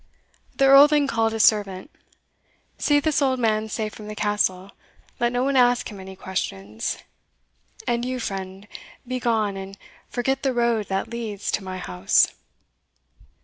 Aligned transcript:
The 0.55 0.65
Earl 0.65 0.87
then 0.87 1.05
called 1.05 1.31
his 1.31 1.43
servant 1.43 1.91
"See 2.79 2.99
this 2.99 3.21
old 3.21 3.37
man 3.37 3.69
safe 3.69 3.93
from 3.93 4.07
the 4.07 4.15
castle 4.15 4.71
let 5.19 5.31
no 5.31 5.43
one 5.43 5.55
ask 5.55 5.91
him 5.91 5.99
any 5.99 6.15
questions 6.15 6.97
and 7.85 8.03
you, 8.03 8.19
friend, 8.19 8.67
begone, 9.07 9.55
and 9.57 9.77
forget 10.09 10.41
the 10.41 10.55
road 10.55 10.87
that 10.87 11.11
leads 11.11 11.51
to 11.51 11.63
my 11.63 11.77
house." 11.77 12.29